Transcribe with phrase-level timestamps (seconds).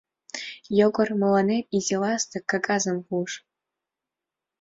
[0.77, 3.33] Йогор мыланем изи ластык кагазым пуыш.